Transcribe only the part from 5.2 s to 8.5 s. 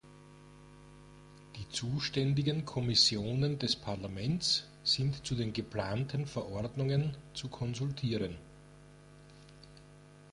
zu den geplanten Verordnungen zu konsultieren.